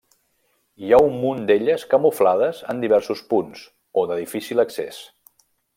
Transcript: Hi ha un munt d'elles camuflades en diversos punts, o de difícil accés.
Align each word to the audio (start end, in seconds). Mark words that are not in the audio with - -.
Hi 0.85 0.87
ha 0.97 1.01
un 1.09 1.19
munt 1.25 1.43
d'elles 1.51 1.85
camuflades 1.93 2.63
en 2.75 2.81
diversos 2.87 3.25
punts, 3.35 3.69
o 4.05 4.09
de 4.13 4.19
difícil 4.25 4.65
accés. 4.65 5.03